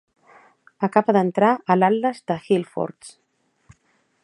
[0.87, 3.15] Acaba d"entrar a l" Atlas de Hillforts.